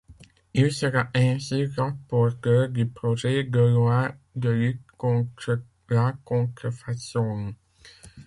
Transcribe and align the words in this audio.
Il 0.55 0.71
sera 0.73 1.09
ainsi 1.13 1.67
rapporteur 1.77 2.69
du 2.69 2.87
projet 2.87 3.43
de 3.43 3.59
loi 3.59 4.11
de 4.35 4.49
lutte 4.49 4.91
contre 4.97 5.61
la 5.89 6.13
contrefaçon. 6.25 7.53